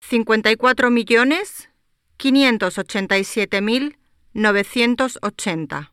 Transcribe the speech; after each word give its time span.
Cincuenta 0.00 0.50
y 0.50 0.56
cuatro 0.56 0.90
millones 0.90 1.68
quinientos 2.16 2.78
ochenta 2.78 3.18
y 3.18 3.24
siete 3.24 3.60
mil 3.60 3.98
novecientos 4.32 5.18
ochenta. 5.22 5.92